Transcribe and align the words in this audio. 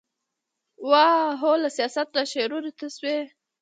واه! 0.89 1.27
هو 1.41 1.53
له 1.63 1.69
سياست 1.77 2.07
نه 2.17 2.23
شعرونو 2.31 2.71
ته 2.79 2.85
شوې، 2.95 3.17